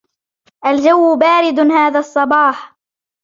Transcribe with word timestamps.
الجو 0.65 1.15
بارد 1.17 1.59
هذا 1.59 1.99
الصباح. 1.99 2.75